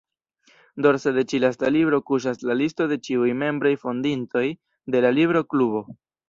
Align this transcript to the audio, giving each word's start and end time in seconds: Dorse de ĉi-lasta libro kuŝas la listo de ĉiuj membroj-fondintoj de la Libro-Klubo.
Dorse 0.85 1.11
de 1.17 1.23
ĉi-lasta 1.33 1.69
libro 1.75 1.99
kuŝas 2.07 2.41
la 2.51 2.55
listo 2.63 2.87
de 2.93 2.97
ĉiuj 3.09 3.29
membroj-fondintoj 3.43 4.45
de 4.97 5.05
la 5.07 5.13
Libro-Klubo. 5.21 5.85